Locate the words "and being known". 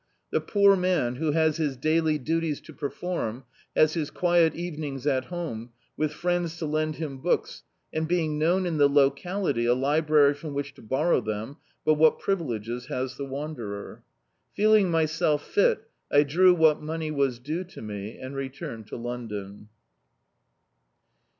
7.93-8.65